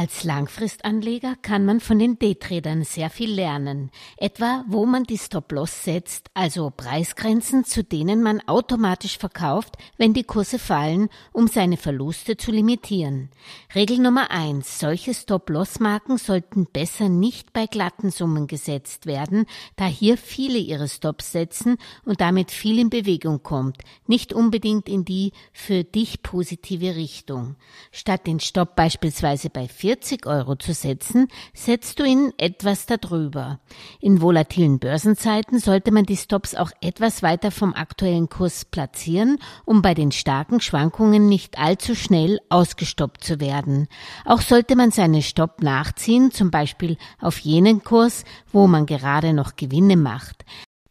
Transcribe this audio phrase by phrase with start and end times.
[0.00, 5.84] Als Langfristanleger kann man von den Daytradern sehr viel lernen, etwa wo man die Stop-Loss
[5.84, 12.38] setzt, also Preisgrenzen, zu denen man automatisch verkauft, wenn die Kurse fallen, um seine Verluste
[12.38, 13.28] zu limitieren.
[13.74, 19.44] Regel Nummer eins: Solche Stop-Loss-Marken sollten besser nicht bei glatten Summen gesetzt werden,
[19.76, 21.76] da hier viele ihre Stops setzen
[22.06, 23.76] und damit viel in Bewegung kommt,
[24.06, 27.56] nicht unbedingt in die für dich positive Richtung.
[27.92, 29.89] Statt den Stop beispielsweise bei 40
[30.26, 33.60] Euro zu setzen, setzt du ihn etwas darüber.
[34.00, 39.82] In volatilen Börsenzeiten sollte man die Stops auch etwas weiter vom aktuellen Kurs platzieren, um
[39.82, 43.88] bei den starken Schwankungen nicht allzu schnell ausgestoppt zu werden.
[44.24, 49.56] Auch sollte man seine Stopp nachziehen, zum Beispiel auf jenen Kurs, wo man gerade noch
[49.56, 50.44] Gewinne macht.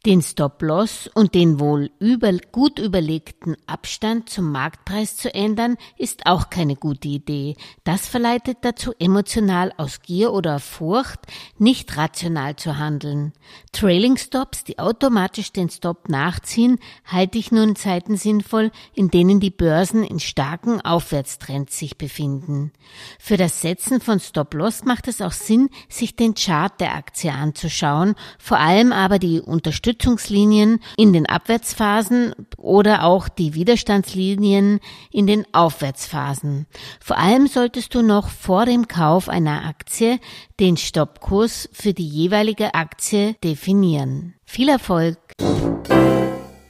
[0.05, 6.49] Den Stop-Loss und den wohl über, gut überlegten Abstand zum Marktpreis zu ändern, ist auch
[6.49, 7.57] keine gute Idee.
[7.83, 11.19] Das verleitet dazu, emotional aus Gier oder Furcht
[11.57, 13.33] nicht rational zu handeln.
[13.73, 19.51] Trailing Stops, die automatisch den Stop nachziehen, halte ich nun Zeiten sinnvoll, in denen die
[19.51, 22.71] Börsen in starken Aufwärtstrends sich befinden.
[23.19, 28.15] Für das Setzen von Stop-Loss macht es auch Sinn, sich den Chart der Aktie anzuschauen,
[28.39, 34.79] vor allem aber die Unterstützung Unterstützungslinien in den Abwärtsphasen oder auch die Widerstandslinien
[35.11, 36.67] in den Aufwärtsphasen.
[36.99, 40.19] Vor allem solltest du noch vor dem Kauf einer Aktie
[40.59, 44.35] den Stoppkurs für die jeweilige Aktie definieren.
[44.45, 45.17] Viel Erfolg!